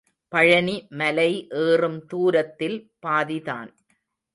[0.31, 1.27] பழனி மலை
[1.59, 3.71] ஏறும் தூரத்தில் பாதிதான்.